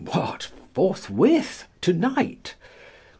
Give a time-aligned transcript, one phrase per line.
[0.13, 0.49] What!
[0.73, 1.67] forthwith?
[1.79, 2.55] tonight?